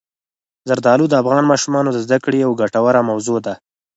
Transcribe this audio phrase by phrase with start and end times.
[0.69, 3.53] زردالو د افغان ماشومانو د زده کړې یوه ګټوره موضوع ده.